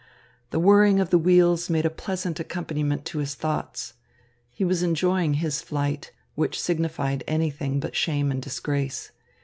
The 0.49 0.57
whirring 0.59 0.99
of 0.99 1.11
the 1.11 1.19
wheels 1.19 1.69
made 1.69 1.85
a 1.85 1.91
pleasant 1.91 2.39
accompaniment 2.39 3.05
to 3.05 3.19
his 3.19 3.35
thoughts. 3.35 3.93
He 4.49 4.65
was 4.65 4.81
enjoying 4.81 5.35
his 5.35 5.61
flight, 5.61 6.11
which 6.33 6.59
signified 6.59 7.23
anything 7.27 7.79
but 7.79 7.95
shame 7.95 8.31
and 8.31 8.41
disgrace. 8.41 9.11